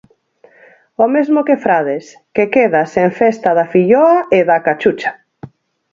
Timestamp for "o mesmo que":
1.03-1.61